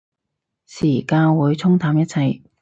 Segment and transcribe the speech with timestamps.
[0.65, 2.41] 時間會沖淡一切